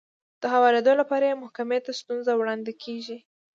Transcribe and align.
د 0.41 0.43
هوارېدو 0.53 0.91
لپاره 1.01 1.23
يې 1.29 1.39
محکمې 1.43 1.79
ته 1.85 1.91
ستونزه 1.99 2.31
وړاندې 2.35 2.73
کېږي. 2.83 3.17